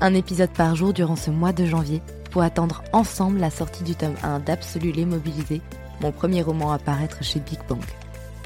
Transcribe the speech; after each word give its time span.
un 0.00 0.14
épisode 0.14 0.50
par 0.50 0.76
jour 0.76 0.92
durant 0.92 1.16
ce 1.16 1.30
mois 1.30 1.52
de 1.52 1.66
janvier 1.66 2.02
pour 2.30 2.42
attendre 2.42 2.84
ensemble 2.92 3.38
la 3.38 3.50
sortie 3.50 3.82
du 3.82 3.94
tome 3.94 4.14
1 4.22 4.40
d'Absolu 4.40 4.92
l'immobilisé, 4.92 5.60
mon 6.00 6.12
premier 6.12 6.42
roman 6.42 6.72
à 6.72 6.78
paraître 6.78 7.24
chez 7.24 7.40
Big 7.40 7.58
Bang. 7.68 7.82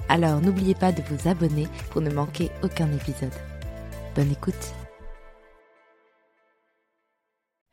Alors 0.08 0.40
n'oubliez 0.40 0.74
pas 0.74 0.92
de 0.92 1.02
vous 1.02 1.28
abonner 1.28 1.68
pour 1.90 2.00
ne 2.00 2.10
manquer 2.10 2.50
aucun 2.62 2.90
épisode. 2.92 3.32
Bonne 4.14 4.30
écoute 4.30 4.74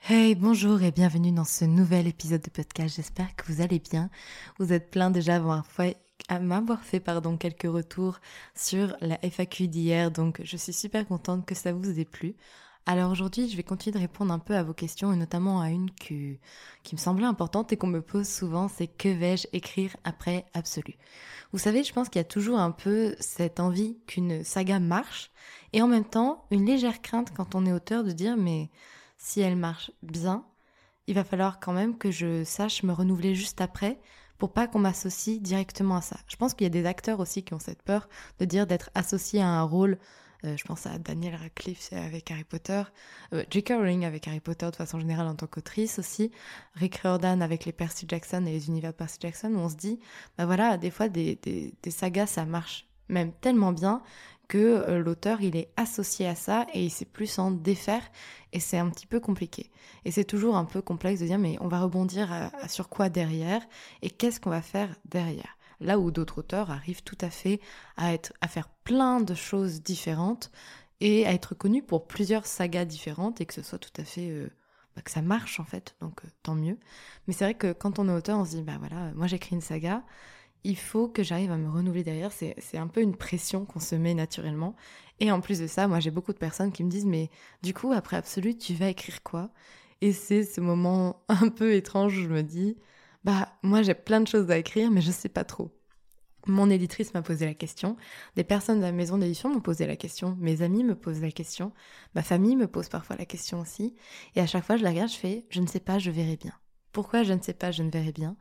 Hey, 0.08 0.34
bonjour 0.34 0.82
et 0.82 0.92
bienvenue 0.92 1.32
dans 1.32 1.46
ce 1.46 1.66
nouvel 1.66 2.08
épisode 2.08 2.42
de 2.42 2.50
podcast. 2.50 2.96
J'espère 2.96 3.36
que 3.36 3.46
vous 3.52 3.62
allez 3.62 3.80
bien. 3.80 4.10
Vous 4.58 4.74
êtes 4.74 4.90
plein 4.90 5.12
déjà 5.12 5.36
à 5.36 6.40
m'avoir 6.40 6.82
fait 6.84 7.00
pardon, 7.00 7.38
quelques 7.38 7.72
retours 7.72 8.20
sur 8.56 8.98
la 9.02 9.20
FAQ 9.22 9.68
d'hier, 9.68 10.10
donc 10.10 10.42
je 10.44 10.58
suis 10.58 10.74
super 10.74 11.08
contente 11.08 11.46
que 11.46 11.54
ça 11.54 11.74
vous 11.74 12.00
ait 12.00 12.06
plu. 12.06 12.36
Alors 12.86 13.12
aujourd'hui, 13.12 13.48
je 13.50 13.56
vais 13.56 13.64
continuer 13.64 13.94
de 13.94 14.00
répondre 14.00 14.34
un 14.34 14.40
peu 14.40 14.56
à 14.56 14.64
vos 14.64 14.74
questions 14.74 15.14
et 15.14 15.16
notamment 15.16 15.62
à 15.62 15.70
une 15.70 15.92
qui 15.92 16.40
me 16.92 16.98
semblait 16.98 17.26
importante 17.26 17.72
et 17.72 17.78
qu'on 17.78 17.88
me 17.88 18.02
pose 18.02 18.28
souvent, 18.28 18.68
c'est 18.68 18.88
que 18.88 19.10
vais-je 19.10 19.48
écrire 19.54 19.96
après 20.04 20.46
Absolu? 20.54 20.96
Vous 21.52 21.60
savez, 21.60 21.84
je 21.84 21.94
pense 21.94 22.10
qu'il 22.10 22.20
y 22.20 22.22
a 22.22 22.26
toujours 22.26 22.60
un 22.60 22.72
peu 22.72 23.16
cette 23.20 23.60
envie 23.60 23.98
qu'une 24.08 24.44
saga 24.44 24.80
marche 24.80 25.32
et 25.74 25.82
en 25.82 25.88
même 25.88 26.06
temps 26.06 26.46
une 26.50 26.66
légère 26.66 27.02
crainte 27.02 27.32
quand 27.36 27.54
on 27.54 27.66
est 27.66 27.74
auteur 27.74 28.04
de 28.04 28.12
dire 28.12 28.38
mais 28.38 28.70
si 29.18 29.42
elle 29.42 29.56
marche 29.56 29.92
bien, 30.02 30.46
il 31.08 31.16
va 31.16 31.24
falloir 31.24 31.60
quand 31.60 31.74
même 31.74 31.98
que 31.98 32.10
je 32.10 32.44
sache 32.44 32.84
me 32.84 32.94
renouveler 32.94 33.36
juste 33.36 33.62
après 33.62 34.00
pour 34.40 34.54
pas 34.54 34.68
qu'on 34.68 34.80
m'associe 34.80 35.40
directement 35.40 35.98
à 35.98 36.02
ça. 36.02 36.18
Je 36.28 36.38
pense 36.38 36.54
qu'il 36.54 36.66
y 36.66 36.68
a 36.68 36.70
des 36.70 36.86
acteurs 36.86 37.20
aussi 37.20 37.44
qui 37.44 37.54
ont 37.54 37.60
cette 37.60 37.84
peur 37.84 38.10
de 38.40 38.46
dire 38.46 38.66
d'être 38.66 38.90
associé 38.96 39.42
à 39.42 39.48
un 39.48 39.64
rôle. 39.64 40.00
Euh, 40.46 40.56
je 40.56 40.64
pense 40.64 40.86
à 40.86 40.98
Daniel 40.98 41.36
Radcliffe 41.36 41.92
avec 41.92 42.32
Harry 42.32 42.46
Potter, 42.46 42.84
euh, 43.34 43.44
J.K. 43.50 43.74
Rowling 43.78 44.06
avec 44.06 44.28
Harry 44.28 44.40
Potter 44.40 44.70
de 44.72 44.76
façon 44.76 45.00
générale 45.00 45.28
en 45.28 45.36
tant 45.36 45.48
qu'autrice 45.48 46.00
aussi, 46.00 46.32
Rick 46.76 46.96
Riordan 46.96 47.42
avec 47.42 47.66
les 47.66 47.74
Percy 47.74 48.06
Jackson 48.08 48.46
et 48.46 48.52
les 48.52 48.68
univers 48.68 48.94
Percy 48.94 49.18
Jackson, 49.20 49.52
où 49.54 49.60
on 49.60 49.70
se 49.70 49.76
dit, 49.76 50.00
bah 50.38 50.46
voilà, 50.46 50.78
des 50.78 50.92
fois 50.92 51.10
des, 51.10 51.36
des 51.36 51.92
sagas 51.92 52.28
ça 52.28 52.46
marche 52.46 52.88
même 53.10 53.34
tellement 53.34 53.74
bien 53.74 54.02
que 54.48 54.58
euh, 54.58 55.00
l'auteur 55.00 55.42
il 55.42 55.58
est 55.58 55.72
associé 55.76 56.26
à 56.28 56.36
ça 56.36 56.66
et 56.74 56.86
il 56.86 56.90
sait 56.90 57.06
plus 57.06 57.28
s'en 57.28 57.52
défaire 57.52 58.04
et 58.54 58.62
c'est 58.62 58.78
un 58.78 58.90
petit 58.90 59.08
peu 59.08 59.20
compliqué. 59.20 59.70
Et 60.06 60.12
c'est 60.12 60.24
toujours 60.24 60.56
un 60.56 60.66
peu 60.66 60.82
complexe 60.82 61.20
de 61.20 61.26
dire 61.26 61.38
mais 61.38 61.58
on 61.60 61.68
va 61.68 61.82
rebondir 61.82 62.50
sur 62.68 62.88
quoi 62.88 63.10
derrière 63.10 63.62
et 64.02 64.10
qu'est-ce 64.10 64.40
qu'on 64.40 64.50
va 64.50 64.62
faire 64.62 64.96
derrière. 65.06 65.58
Là 65.82 66.00
où 66.00 66.12
d'autres 66.12 66.40
auteurs 66.40 66.72
arrivent 66.72 67.04
tout 67.04 67.18
à 67.22 67.30
fait 67.30 67.60
à 67.96 68.14
être 68.14 68.34
à 68.42 68.48
faire 68.48 68.70
plein 68.90 69.22
de 69.22 69.36
choses 69.36 69.84
différentes 69.84 70.50
et 71.00 71.28
à 71.28 71.32
être 71.34 71.54
connus 71.54 71.84
pour 71.84 72.08
plusieurs 72.08 72.48
sagas 72.48 72.86
différentes 72.86 73.40
et 73.40 73.46
que 73.46 73.54
ce 73.54 73.62
soit 73.62 73.78
tout 73.78 74.02
à 74.02 74.04
fait 74.04 74.32
euh, 74.32 74.50
bah, 74.96 75.04
que 75.04 75.12
ça 75.12 75.22
marche 75.22 75.60
en 75.60 75.64
fait 75.64 75.96
donc 76.02 76.26
euh, 76.26 76.28
tant 76.42 76.56
mieux. 76.56 76.80
Mais 77.28 77.34
c'est 77.34 77.44
vrai 77.44 77.54
que 77.54 77.72
quand 77.72 78.00
on 78.00 78.10
est 78.10 78.12
auteur 78.14 78.40
on 78.40 78.46
se 78.46 78.56
dit 78.56 78.64
bah 78.64 78.78
voilà 78.80 79.12
moi 79.14 79.28
j'écris 79.28 79.56
une 79.56 79.62
saga 79.62 80.04
il 80.64 80.76
faut 80.76 81.08
que 81.08 81.22
j'arrive 81.24 81.52
à 81.52 81.58
me 81.58 81.70
renouveler 81.70 82.04
derrière. 82.04 82.32
C'est 82.32 82.78
un 82.78 82.88
peu 82.88 83.02
une 83.02 83.16
pression 83.16 83.66
qu'on 83.66 83.80
se 83.80 83.96
met 83.96 84.14
naturellement. 84.16 84.76
Et 85.20 85.32
en 85.32 85.40
plus 85.40 85.60
de 85.60 85.68
ça, 85.68 85.88
moi 85.88 86.00
j'ai 86.00 86.12
beaucoup 86.12 86.34
de 86.34 86.40
personnes 86.40 86.72
qui 86.72 86.84
me 86.84 86.90
disent 86.90 87.06
mais 87.06 87.30
du 87.62 87.74
coup 87.76 87.92
après 87.94 88.18
Absolu 88.18 88.58
tu 88.58 88.74
vas 88.74 88.90
écrire 88.90 89.22
quoi? 89.24 89.52
Et 90.02 90.14
c'est 90.14 90.44
ce 90.44 90.62
moment 90.62 91.24
un 91.30 91.50
peu 91.50 91.74
étrange 91.74 92.18
où 92.18 92.22
je 92.24 92.28
me 92.30 92.44
dis 92.44 92.78
bah 93.24 93.50
moi 93.64 93.84
j'ai 93.84 93.94
plein 93.94 94.22
de 94.22 94.28
choses 94.28 94.50
à 94.52 94.58
écrire 94.58 94.90
mais 94.92 95.02
je 95.02 95.12
sais 95.12 95.30
pas 95.30 95.44
trop. 95.44 95.72
Mon 96.50 96.70
éditrice 96.72 97.14
m'a 97.14 97.22
posé 97.22 97.46
la 97.46 97.54
question, 97.54 97.96
des 98.36 98.44
personnes 98.44 98.80
de 98.80 98.84
la 98.84 98.92
maison 98.92 99.20
d'édition 99.20 99.50
m'ont 99.50 99.62
posé 99.62 99.86
la 99.86 99.96
question, 99.96 100.36
mes 100.40 100.64
amis 100.64 100.84
me 100.84 100.96
posent 100.96 101.22
la 101.22 101.32
question, 101.32 101.72
ma 102.16 102.24
famille 102.24 102.56
me 102.56 102.68
pose 102.68 102.90
parfois 102.90 103.16
la 103.18 103.26
question 103.26 103.60
aussi, 103.60 103.96
et 104.36 104.42
à 104.42 104.48
chaque 104.48 104.66
fois 104.66 104.76
je 104.76 104.84
la 104.84 104.90
regarde, 104.90 105.12
je 105.12 105.18
fais 105.18 105.46
je 105.50 105.62
ne 105.62 105.68
sais 105.68 105.80
pas, 105.80 106.00
je 106.00 106.10
verrai 106.10 106.38
bien. 106.38 106.54
Pourquoi 106.92 107.22
je 107.22 107.34
ne 107.34 107.42
sais 107.42 107.54
pas, 107.54 107.70
je 107.70 107.84
ne 107.84 107.92
verrai 107.92 108.12
bien? 108.12 108.36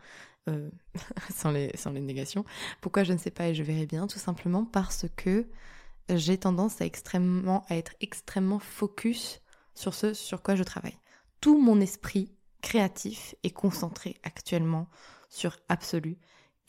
Euh, 0.49 0.71
sans, 1.35 1.51
les, 1.51 1.71
négations. 2.01 2.47
Pourquoi 2.81 3.05
je 3.05 3.13
ne 3.13 3.19
sais 3.19 3.31
pas 3.31 3.49
et 3.49 3.55
je 3.55 3.63
verrai 3.63 3.85
bien? 3.85 4.07
Tout 4.07 4.19
simplement 4.19 4.65
parce 4.65 5.05
que 5.17 5.47
j'ai 6.09 6.39
tendance 6.39 6.81
à, 6.81 6.85
à 6.85 7.77
être 7.77 7.93
extrêmement 8.01 8.59
focus 8.59 9.43
sur 9.75 9.93
ce 9.93 10.15
sur 10.15 10.43
quoi 10.43 10.57
je 10.57 10.63
travaille. 10.63 10.99
Tout 11.43 11.61
mon 11.61 11.79
esprit 11.81 12.33
créatif 12.63 13.35
est 13.45 13.51
concentré 13.51 14.17
actuellement 14.23 14.89
sur 15.29 15.57
Absolu. 15.69 16.17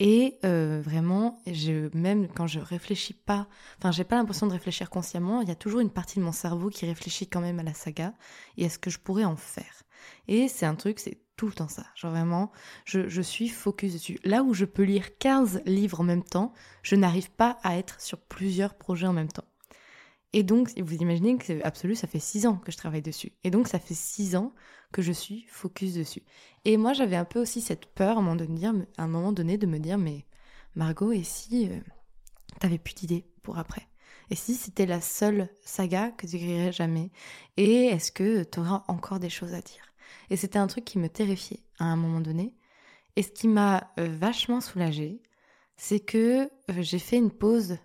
Et 0.02 0.38
euh, 0.46 0.80
vraiment, 0.82 1.42
je, 1.46 1.94
même 1.94 2.26
quand 2.28 2.46
je 2.46 2.58
réfléchis 2.58 3.12
pas, 3.12 3.46
enfin, 3.78 3.92
j'ai 3.92 4.04
pas 4.04 4.16
l'impression 4.16 4.46
de 4.46 4.52
réfléchir 4.52 4.88
consciemment, 4.88 5.42
il 5.42 5.48
y 5.48 5.52
a 5.52 5.56
toujours 5.56 5.80
une 5.80 5.90
partie 5.90 6.18
de 6.18 6.24
mon 6.24 6.32
cerveau 6.32 6.70
qui 6.70 6.86
réfléchit 6.86 7.26
quand 7.26 7.42
même 7.42 7.60
à 7.60 7.62
la 7.62 7.74
saga 7.74 8.14
et 8.56 8.64
à 8.64 8.70
ce 8.70 8.78
que 8.78 8.88
je 8.88 8.98
pourrais 8.98 9.24
en 9.24 9.36
faire. 9.36 9.82
Et 10.26 10.48
c'est 10.48 10.64
un 10.64 10.74
truc, 10.74 10.98
c'est 11.00 11.20
tout 11.36 11.46
le 11.46 11.52
temps 11.52 11.68
ça. 11.68 11.84
Genre 11.94 12.12
vraiment, 12.12 12.50
je, 12.86 13.20
suis 13.20 13.48
focus 13.48 13.92
dessus. 13.92 14.18
Là 14.24 14.42
où 14.42 14.54
je 14.54 14.64
peux 14.64 14.84
lire 14.84 15.18
15 15.18 15.62
livres 15.66 16.00
en 16.00 16.04
même 16.04 16.24
temps, 16.24 16.54
je 16.82 16.96
n'arrive 16.96 17.30
pas 17.30 17.58
à 17.62 17.76
être 17.76 18.00
sur 18.00 18.18
plusieurs 18.18 18.74
projets 18.74 19.06
en 19.06 19.12
même 19.12 19.30
temps. 19.30 19.49
Et 20.32 20.42
donc, 20.44 20.70
vous 20.78 20.94
imaginez 20.94 21.36
que 21.36 21.44
c'est 21.44 21.62
absolu, 21.64 21.96
ça 21.96 22.06
fait 22.06 22.20
6 22.20 22.46
ans 22.46 22.56
que 22.56 22.70
je 22.70 22.76
travaille 22.76 23.02
dessus. 23.02 23.32
Et 23.42 23.50
donc, 23.50 23.66
ça 23.66 23.80
fait 23.80 23.94
6 23.94 24.36
ans 24.36 24.54
que 24.92 25.02
je 25.02 25.12
suis 25.12 25.46
focus 25.48 25.94
dessus. 25.94 26.22
Et 26.64 26.76
moi, 26.76 26.92
j'avais 26.92 27.16
un 27.16 27.24
peu 27.24 27.40
aussi 27.40 27.60
cette 27.60 27.86
peur 27.86 28.16
à 28.16 28.20
un 28.20 28.22
moment 28.22 29.32
donné, 29.32 29.58
de, 29.58 29.66
me 29.66 29.78
dire, 29.78 29.98
mais 29.98 30.26
Margot, 30.76 31.10
et 31.10 31.24
si 31.24 31.68
euh, 31.68 31.80
t'avais 32.60 32.78
plus 32.78 32.94
d'idées 32.94 33.26
pour 33.42 33.58
après? 33.58 33.88
Et 34.30 34.36
si 34.36 34.54
c'était 34.54 34.86
la 34.86 35.00
seule 35.00 35.48
saga 35.62 36.12
que 36.12 36.26
tu 36.26 36.36
écrirais 36.36 36.72
jamais? 36.72 37.10
Et 37.56 37.86
est-ce 37.86 38.12
que 38.12 38.44
tu 38.44 38.60
auras 38.60 38.84
encore 38.86 39.18
des 39.18 39.30
choses 39.30 39.54
à 39.54 39.60
dire? 39.60 39.82
Et 40.30 40.36
c'était 40.36 40.58
un 40.58 40.68
truc 40.68 40.84
qui 40.84 40.98
me 40.98 41.08
terrifiait 41.08 41.64
à 41.80 41.84
un 41.84 41.96
moment 41.96 42.20
donné. 42.20 42.54
Et 43.16 43.22
ce 43.22 43.30
qui 43.30 43.48
m'a 43.48 43.92
euh, 43.98 44.08
vachement 44.08 44.60
soulagée, 44.60 45.20
c'est 45.76 46.00
que 46.00 46.44
euh, 46.44 46.48
j'ai 46.82 47.00
fait 47.00 47.16
une 47.16 47.32
pause 47.32 47.78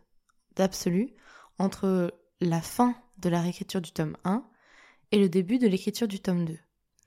d'absolu 0.56 1.16
entre 1.58 2.14
la 2.42 2.62
fin 2.62 2.96
de 3.18 3.30
la 3.30 3.42
réécriture 3.42 3.82
du 3.82 3.92
tome 3.92 4.18
1 4.24 4.44
et 5.12 5.20
le 5.20 5.30
début 5.30 5.60
de 5.60 5.68
l'écriture 5.68 6.08
du 6.08 6.20
tome 6.20 6.46
2 6.46 6.58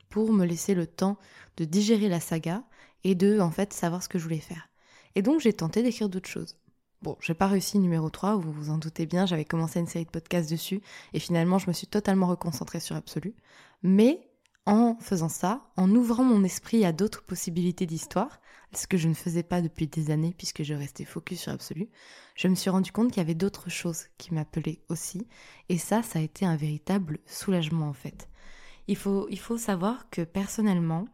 pour 0.08 0.32
me 0.32 0.46
laisser 0.46 0.74
le 0.74 0.86
temps 0.86 1.18
de 1.56 1.64
digérer 1.64 2.08
la 2.08 2.20
saga 2.20 2.64
et 3.04 3.14
de 3.14 3.40
en 3.40 3.50
fait 3.50 3.72
savoir 3.72 4.02
ce 4.02 4.08
que 4.08 4.18
je 4.18 4.24
voulais 4.24 4.38
faire. 4.38 4.68
Et 5.14 5.22
donc 5.22 5.40
j'ai 5.40 5.52
tenté 5.52 5.82
d'écrire 5.82 6.08
d'autres 6.08 6.28
choses. 6.28 6.56
Bon, 7.02 7.16
j'ai 7.20 7.34
pas 7.34 7.46
réussi 7.46 7.78
numéro 7.78 8.10
3, 8.10 8.36
vous 8.36 8.52
vous 8.52 8.70
en 8.70 8.78
doutez 8.78 9.06
bien, 9.06 9.26
j'avais 9.26 9.44
commencé 9.44 9.78
une 9.78 9.86
série 9.86 10.04
de 10.04 10.10
podcasts 10.10 10.50
dessus 10.50 10.80
et 11.12 11.20
finalement 11.20 11.58
je 11.58 11.68
me 11.68 11.72
suis 11.72 11.86
totalement 11.86 12.26
reconcentrée 12.26 12.80
sur 12.80 12.96
Absolu. 12.96 13.34
Mais 13.82 14.27
en 14.68 14.96
faisant 15.00 15.30
ça, 15.30 15.62
en 15.76 15.90
ouvrant 15.94 16.24
mon 16.24 16.44
esprit 16.44 16.84
à 16.84 16.92
d'autres 16.92 17.22
possibilités 17.24 17.86
d'histoire, 17.86 18.38
ce 18.74 18.86
que 18.86 18.98
je 18.98 19.08
ne 19.08 19.14
faisais 19.14 19.42
pas 19.42 19.62
depuis 19.62 19.86
des 19.86 20.10
années 20.10 20.34
puisque 20.36 20.62
je 20.62 20.74
restais 20.74 21.06
focus 21.06 21.40
sur 21.40 21.52
Absolu, 21.52 21.88
je 22.34 22.48
me 22.48 22.54
suis 22.54 22.68
rendu 22.68 22.92
compte 22.92 23.08
qu'il 23.08 23.16
y 23.16 23.24
avait 23.24 23.34
d'autres 23.34 23.70
choses 23.70 24.04
qui 24.18 24.34
m'appelaient 24.34 24.82
aussi. 24.90 25.26
Et 25.70 25.78
ça, 25.78 26.02
ça 26.02 26.18
a 26.18 26.22
été 26.22 26.44
un 26.44 26.56
véritable 26.56 27.18
soulagement 27.24 27.88
en 27.88 27.94
fait. 27.94 28.28
Il 28.88 28.96
faut, 28.96 29.26
il 29.30 29.38
faut 29.38 29.56
savoir 29.56 30.10
que 30.10 30.20
personnellement, 30.20 31.06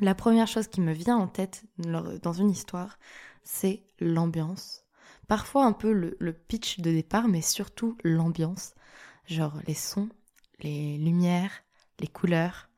la 0.00 0.16
première 0.16 0.48
chose 0.48 0.66
qui 0.66 0.80
me 0.80 0.92
vient 0.92 1.16
en 1.16 1.28
tête 1.28 1.62
dans 1.78 2.32
une 2.32 2.50
histoire, 2.50 2.98
c'est 3.44 3.84
l'ambiance. 4.00 4.84
Parfois 5.28 5.64
un 5.64 5.72
peu 5.72 5.92
le 5.92 6.32
pitch 6.32 6.80
de 6.80 6.90
départ, 6.90 7.28
mais 7.28 7.40
surtout 7.40 7.96
l'ambiance. 8.02 8.74
Genre 9.26 9.60
les 9.68 9.74
sons, 9.74 10.08
les 10.58 10.98
lumières, 10.98 11.62
les 12.00 12.08
couleurs, 12.08 12.68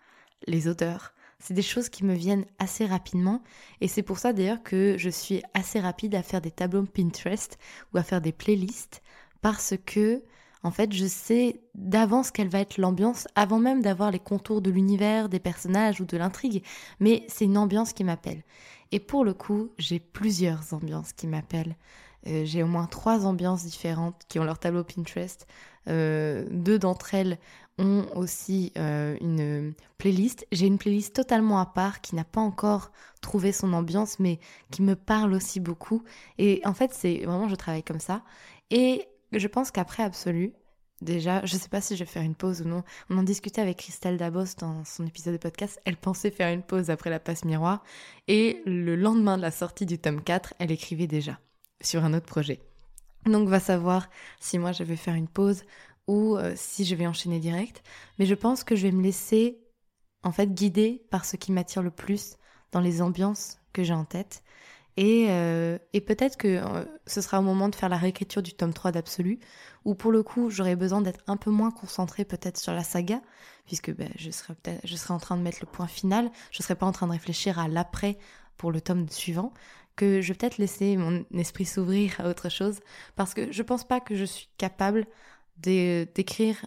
les 0.46 0.68
odeurs. 0.68 1.12
C'est 1.38 1.54
des 1.54 1.62
choses 1.62 1.88
qui 1.88 2.04
me 2.04 2.14
viennent 2.14 2.46
assez 2.58 2.86
rapidement 2.86 3.42
et 3.80 3.88
c'est 3.88 4.02
pour 4.02 4.18
ça 4.18 4.32
d'ailleurs 4.32 4.62
que 4.62 4.96
je 4.98 5.10
suis 5.10 5.42
assez 5.54 5.80
rapide 5.80 6.14
à 6.14 6.22
faire 6.22 6.40
des 6.40 6.50
tableaux 6.50 6.84
Pinterest 6.84 7.58
ou 7.92 7.98
à 7.98 8.02
faire 8.02 8.22
des 8.22 8.32
playlists 8.32 9.02
parce 9.42 9.74
que 9.84 10.22
en 10.62 10.70
fait 10.70 10.94
je 10.94 11.04
sais 11.06 11.60
d'avance 11.74 12.30
quelle 12.30 12.48
va 12.48 12.60
être 12.60 12.78
l'ambiance 12.78 13.28
avant 13.34 13.58
même 13.58 13.82
d'avoir 13.82 14.10
les 14.10 14.18
contours 14.18 14.62
de 14.62 14.70
l'univers, 14.70 15.28
des 15.28 15.38
personnages 15.38 16.00
ou 16.00 16.06
de 16.06 16.16
l'intrigue, 16.16 16.64
mais 17.00 17.24
c'est 17.28 17.44
une 17.44 17.58
ambiance 17.58 17.92
qui 17.92 18.02
m'appelle. 18.02 18.42
Et 18.92 19.00
pour 19.00 19.24
le 19.24 19.34
coup, 19.34 19.70
j'ai 19.78 19.98
plusieurs 20.00 20.72
ambiances 20.72 21.12
qui 21.12 21.26
m'appellent. 21.26 21.76
Euh, 22.26 22.44
j'ai 22.44 22.62
au 22.62 22.66
moins 22.66 22.86
trois 22.86 23.26
ambiances 23.26 23.64
différentes 23.64 24.22
qui 24.28 24.38
ont 24.38 24.44
leur 24.44 24.58
tableau 24.58 24.84
Pinterest. 24.84 25.46
Euh, 25.88 26.44
deux 26.50 26.78
d'entre 26.78 27.14
elles 27.14 27.38
ont 27.78 28.06
aussi 28.14 28.72
euh, 28.78 29.16
une 29.20 29.74
playlist. 29.98 30.46
J'ai 30.52 30.66
une 30.66 30.78
playlist 30.78 31.14
totalement 31.14 31.60
à 31.60 31.66
part 31.66 32.00
qui 32.00 32.14
n'a 32.14 32.24
pas 32.24 32.40
encore 32.40 32.90
trouvé 33.20 33.52
son 33.52 33.72
ambiance, 33.72 34.18
mais 34.18 34.38
qui 34.70 34.82
me 34.82 34.96
parle 34.96 35.34
aussi 35.34 35.60
beaucoup. 35.60 36.02
Et 36.38 36.62
en 36.64 36.74
fait, 36.74 36.92
c'est 36.94 37.18
vraiment, 37.24 37.48
je 37.48 37.54
travaille 37.54 37.82
comme 37.82 38.00
ça. 38.00 38.22
Et 38.70 39.06
je 39.32 39.46
pense 39.46 39.70
qu'après 39.70 40.02
Absolu, 40.02 40.52
déjà, 41.02 41.44
je 41.44 41.54
ne 41.54 41.60
sais 41.60 41.68
pas 41.68 41.80
si 41.80 41.96
je 41.96 42.04
vais 42.04 42.10
faire 42.10 42.22
une 42.22 42.34
pause 42.34 42.62
ou 42.62 42.64
non. 42.68 42.82
On 43.10 43.18
en 43.18 43.22
discutait 43.22 43.60
avec 43.60 43.78
Christelle 43.78 44.16
Dabos 44.16 44.56
dans 44.58 44.84
son 44.84 45.06
épisode 45.06 45.34
de 45.34 45.38
podcast. 45.38 45.80
Elle 45.84 45.96
pensait 45.96 46.30
faire 46.30 46.52
une 46.52 46.62
pause 46.62 46.90
après 46.90 47.10
la 47.10 47.20
passe 47.20 47.44
miroir. 47.44 47.82
Et 48.28 48.62
le 48.64 48.96
lendemain 48.96 49.36
de 49.36 49.42
la 49.42 49.50
sortie 49.50 49.86
du 49.86 49.98
tome 49.98 50.22
4, 50.22 50.54
elle 50.58 50.70
écrivait 50.70 51.06
déjà 51.06 51.38
sur 51.82 52.04
un 52.04 52.14
autre 52.14 52.26
projet. 52.26 52.60
Donc 53.26 53.48
va 53.48 53.60
savoir 53.60 54.08
si 54.40 54.58
moi 54.58 54.72
je 54.72 54.84
vais 54.84 54.96
faire 54.96 55.14
une 55.14 55.28
pause 55.28 55.64
ou 56.06 56.36
euh, 56.36 56.52
si 56.56 56.84
je 56.84 56.94
vais 56.94 57.06
enchaîner 57.06 57.40
direct. 57.40 57.82
Mais 58.18 58.26
je 58.26 58.34
pense 58.34 58.64
que 58.64 58.76
je 58.76 58.82
vais 58.82 58.92
me 58.92 59.02
laisser 59.02 59.58
en 60.22 60.32
fait 60.32 60.52
guider 60.52 61.06
par 61.10 61.24
ce 61.24 61.36
qui 61.36 61.52
m'attire 61.52 61.82
le 61.82 61.90
plus 61.90 62.36
dans 62.72 62.80
les 62.80 63.02
ambiances 63.02 63.58
que 63.72 63.84
j'ai 63.84 63.94
en 63.94 64.04
tête. 64.04 64.42
Et, 64.96 65.26
euh, 65.28 65.78
et 65.92 66.00
peut-être 66.00 66.38
que 66.38 66.48
euh, 66.48 66.84
ce 67.06 67.20
sera 67.20 67.38
au 67.40 67.42
moment 67.42 67.68
de 67.68 67.74
faire 67.74 67.90
la 67.90 67.98
réécriture 67.98 68.42
du 68.42 68.54
tome 68.54 68.72
3 68.72 68.92
d'Absolu, 68.92 69.40
où 69.84 69.94
pour 69.94 70.10
le 70.10 70.22
coup 70.22 70.48
j'aurai 70.48 70.74
besoin 70.74 71.02
d'être 71.02 71.22
un 71.26 71.36
peu 71.36 71.50
moins 71.50 71.70
concentrée 71.70 72.24
peut-être 72.24 72.56
sur 72.56 72.72
la 72.72 72.82
saga, 72.82 73.20
puisque 73.66 73.94
ben, 73.94 74.10
je, 74.16 74.30
serai 74.30 74.54
je 74.84 75.12
en 75.12 75.18
train 75.18 75.36
de 75.36 75.42
mettre 75.42 75.58
le 75.60 75.66
point 75.66 75.86
final, 75.86 76.30
je 76.50 76.60
ne 76.60 76.62
serai 76.62 76.76
pas 76.76 76.86
en 76.86 76.92
train 76.92 77.06
de 77.06 77.12
réfléchir 77.12 77.58
à 77.58 77.68
l'après 77.68 78.16
pour 78.56 78.72
le 78.72 78.80
tome 78.80 79.06
suivant, 79.10 79.52
que 79.96 80.22
je 80.22 80.28
vais 80.28 80.38
peut-être 80.38 80.58
laisser 80.58 80.96
mon 80.96 81.26
esprit 81.34 81.66
s'ouvrir 81.66 82.18
à 82.20 82.28
autre 82.28 82.48
chose, 82.48 82.80
parce 83.16 83.34
que 83.34 83.52
je 83.52 83.62
pense 83.62 83.84
pas 83.84 84.00
que 84.00 84.14
je 84.14 84.24
suis 84.24 84.48
capable 84.56 85.06
d'écrire 85.58 86.64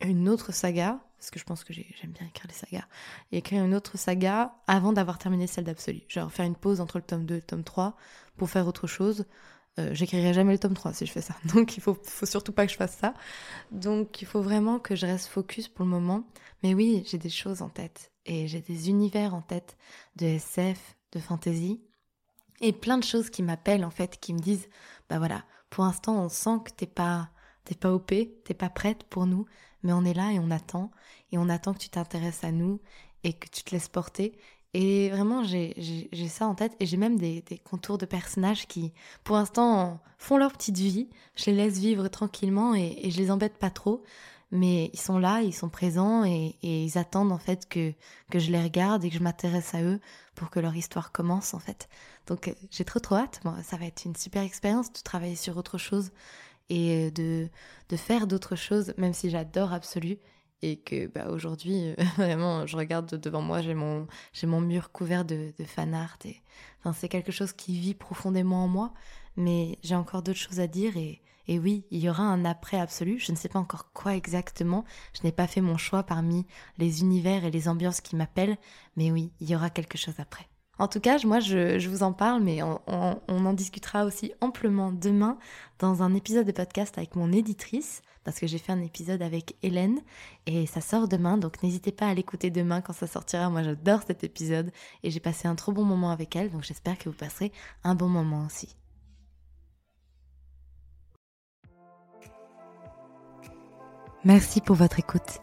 une 0.00 0.28
autre 0.28 0.52
saga, 0.52 1.00
parce 1.18 1.30
que 1.30 1.38
je 1.38 1.44
pense 1.44 1.64
que 1.64 1.72
j'aime 1.72 2.12
bien 2.12 2.26
écrire 2.26 2.46
les 2.48 2.54
sagas, 2.54 2.86
et 3.32 3.38
écrire 3.38 3.64
une 3.64 3.74
autre 3.74 3.98
saga 3.98 4.54
avant 4.66 4.92
d'avoir 4.92 5.18
terminé 5.18 5.46
celle 5.46 5.64
d'Absolu. 5.64 6.02
Genre 6.08 6.32
faire 6.32 6.46
une 6.46 6.56
pause 6.56 6.80
entre 6.80 6.98
le 6.98 7.04
tome 7.04 7.26
2 7.26 7.34
et 7.34 7.38
le 7.38 7.42
tome 7.42 7.64
3 7.64 7.96
pour 8.36 8.48
faire 8.48 8.66
autre 8.66 8.86
chose. 8.86 9.26
Euh, 9.78 9.90
j'écrirai 9.92 10.32
jamais 10.34 10.52
le 10.52 10.58
tome 10.58 10.74
3 10.74 10.94
si 10.94 11.06
je 11.06 11.12
fais 11.12 11.20
ça. 11.20 11.36
Donc 11.54 11.76
il 11.76 11.82
faut, 11.82 11.96
faut 12.02 12.26
surtout 12.26 12.52
pas 12.52 12.66
que 12.66 12.72
je 12.72 12.76
fasse 12.76 12.96
ça. 12.96 13.14
Donc 13.70 14.22
il 14.22 14.26
faut 14.26 14.42
vraiment 14.42 14.78
que 14.78 14.96
je 14.96 15.06
reste 15.06 15.26
focus 15.26 15.68
pour 15.68 15.84
le 15.84 15.90
moment. 15.90 16.24
Mais 16.62 16.74
oui, 16.74 17.04
j'ai 17.06 17.18
des 17.18 17.30
choses 17.30 17.62
en 17.62 17.68
tête. 17.68 18.10
Et 18.26 18.48
j'ai 18.48 18.60
des 18.60 18.88
univers 18.88 19.34
en 19.34 19.42
tête 19.42 19.76
de 20.16 20.26
SF, 20.26 20.96
de 21.12 21.20
fantasy. 21.20 21.80
Et 22.60 22.72
plein 22.72 22.98
de 22.98 23.04
choses 23.04 23.30
qui 23.30 23.42
m'appellent 23.42 23.84
en 23.84 23.90
fait, 23.90 24.18
qui 24.20 24.34
me 24.34 24.38
disent, 24.38 24.68
bah 25.08 25.18
voilà, 25.18 25.44
pour 25.70 25.84
l'instant 25.84 26.22
on 26.22 26.28
sent 26.28 26.58
que 26.64 26.70
t'es 26.70 26.86
pas, 26.86 27.30
t'es 27.70 27.76
pas 27.76 27.92
OP, 27.92 28.12
t'es 28.44 28.54
pas 28.54 28.68
prête 28.68 29.04
pour 29.04 29.26
nous, 29.26 29.46
mais 29.84 29.92
on 29.92 30.04
est 30.04 30.12
là 30.12 30.32
et 30.32 30.40
on 30.40 30.50
attend, 30.50 30.90
et 31.30 31.38
on 31.38 31.48
attend 31.48 31.72
que 31.72 31.78
tu 31.78 31.88
t'intéresses 31.88 32.42
à 32.42 32.50
nous 32.50 32.80
et 33.22 33.32
que 33.32 33.48
tu 33.48 33.62
te 33.62 33.70
laisses 33.70 33.88
porter. 33.88 34.36
Et 34.74 35.08
vraiment, 35.10 35.44
j'ai 35.44 36.28
ça 36.28 36.48
en 36.48 36.56
tête, 36.56 36.74
et 36.80 36.86
j'ai 36.86 36.96
même 36.96 37.16
des, 37.16 37.42
des, 37.42 37.58
contours 37.58 37.96
de 37.98 38.06
personnages 38.06 38.66
qui, 38.66 38.92
pour 39.22 39.36
l'instant, 39.36 40.00
font 40.18 40.36
leur 40.36 40.52
petite 40.52 40.78
vie. 40.78 41.08
Je 41.36 41.46
les 41.46 41.56
laisse 41.56 41.78
vivre 41.78 42.08
tranquillement 42.08 42.74
et, 42.74 42.98
et 43.02 43.10
je 43.12 43.18
les 43.18 43.30
embête 43.30 43.56
pas 43.58 43.70
trop 43.70 44.02
mais 44.50 44.90
ils 44.92 45.00
sont 45.00 45.18
là, 45.18 45.42
ils 45.42 45.54
sont 45.54 45.68
présents 45.68 46.24
et, 46.24 46.56
ils 46.62 46.98
attendent 46.98 47.32
en 47.32 47.38
fait 47.38 47.68
que, 47.68 47.92
que 48.30 48.38
je 48.38 48.50
les 48.50 48.60
regarde 48.62 49.04
et 49.04 49.10
que 49.10 49.16
je 49.16 49.22
m'intéresse 49.22 49.74
à 49.74 49.82
eux 49.82 50.00
pour 50.34 50.50
que 50.50 50.60
leur 50.60 50.74
histoire 50.74 51.12
commence 51.12 51.54
en 51.54 51.60
fait. 51.60 51.88
Donc 52.26 52.48
euh, 52.48 52.54
j'ai 52.70 52.84
trop 52.84 53.00
trop 53.00 53.16
hâte, 53.16 53.40
ça 53.62 53.76
va 53.76 53.86
être 53.86 54.04
une 54.04 54.16
super 54.16 54.42
expérience 54.42 54.92
de 54.92 55.00
travailler 55.00 55.36
sur 55.36 55.56
autre 55.56 55.78
chose 55.78 56.10
et 56.70 57.08
euh, 57.08 57.10
de, 57.10 57.48
de 57.90 57.96
faire 57.96 58.26
d'autres 58.26 58.56
choses, 58.56 58.94
même 58.96 59.12
si 59.12 59.28
j'adore 59.28 59.72
Absolu 59.72 60.18
et 60.62 60.76
que 60.76 61.06
bah, 61.06 61.28
aujourd'hui 61.30 61.94
vraiment 62.16 62.66
je 62.66 62.76
regarde 62.76 63.14
devant 63.14 63.40
moi 63.40 63.62
j'ai 63.62 63.72
mon 63.74 64.06
mon 64.42 64.60
mur 64.60 64.92
couvert 64.92 65.24
de, 65.24 65.54
de 65.58 65.64
fan 65.64 65.94
art 65.94 66.18
et 66.26 66.36
enfin, 66.80 66.92
c'est 66.92 67.08
quelque 67.08 67.32
chose 67.32 67.54
qui 67.54 67.78
vit 67.78 67.94
profondément 67.94 68.64
en 68.64 68.68
moi 68.68 68.92
mais 69.36 69.78
j'ai 69.82 69.94
encore 69.94 70.22
d'autres 70.22 70.38
choses 70.38 70.60
à 70.60 70.66
dire 70.66 70.96
et 70.96 71.22
et 71.48 71.58
oui, 71.58 71.84
il 71.90 71.98
y 71.98 72.08
aura 72.08 72.22
un 72.22 72.44
après 72.44 72.78
absolu, 72.78 73.18
je 73.18 73.32
ne 73.32 73.36
sais 73.36 73.48
pas 73.48 73.58
encore 73.58 73.92
quoi 73.92 74.14
exactement, 74.14 74.84
je 75.14 75.24
n'ai 75.24 75.32
pas 75.32 75.48
fait 75.48 75.60
mon 75.60 75.76
choix 75.76 76.04
parmi 76.04 76.46
les 76.78 77.00
univers 77.00 77.44
et 77.44 77.50
les 77.50 77.66
ambiances 77.66 78.00
qui 78.00 78.14
m'appellent, 78.14 78.56
mais 78.94 79.10
oui, 79.10 79.32
il 79.40 79.50
y 79.50 79.56
aura 79.56 79.68
quelque 79.68 79.98
chose 79.98 80.14
après. 80.18 80.48
En 80.80 80.88
tout 80.88 80.98
cas, 80.98 81.18
moi, 81.26 81.40
je, 81.40 81.86
vous 81.90 82.02
en 82.02 82.14
parle, 82.14 82.42
mais 82.42 82.62
on, 82.62 83.20
en 83.28 83.52
discutera 83.52 84.06
aussi 84.06 84.32
amplement 84.40 84.90
demain 84.90 85.36
dans 85.78 86.02
un 86.02 86.14
épisode 86.14 86.46
de 86.46 86.52
podcast 86.52 86.96
avec 86.96 87.16
mon 87.16 87.32
éditrice, 87.32 88.00
parce 88.24 88.40
que 88.40 88.46
j'ai 88.46 88.56
fait 88.56 88.72
un 88.72 88.80
épisode 88.80 89.20
avec 89.20 89.56
Hélène, 89.62 90.00
et 90.46 90.64
ça 90.64 90.80
sort 90.80 91.06
demain, 91.06 91.36
donc 91.36 91.62
n'hésitez 91.62 91.92
pas 91.92 92.08
à 92.08 92.14
l'écouter 92.14 92.48
demain 92.48 92.80
quand 92.80 92.94
ça 92.94 93.06
sortira. 93.06 93.50
Moi, 93.50 93.62
j'adore 93.62 94.00
cet 94.06 94.24
épisode, 94.24 94.72
et 95.02 95.10
j'ai 95.10 95.20
passé 95.20 95.48
un 95.48 95.54
trop 95.54 95.72
bon 95.72 95.84
moment 95.84 96.12
avec 96.12 96.34
elle, 96.34 96.50
donc 96.50 96.64
j'espère 96.64 96.96
que 96.96 97.10
vous 97.10 97.14
passerez 97.14 97.52
un 97.84 97.94
bon 97.94 98.08
moment 98.08 98.46
aussi. 98.46 98.74
Merci 104.24 104.62
pour 104.62 104.76
votre 104.76 104.98
écoute. 104.98 105.42